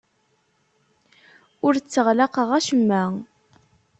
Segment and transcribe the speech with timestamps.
[1.65, 3.03] Ur tteɣlaqeɣ acemma.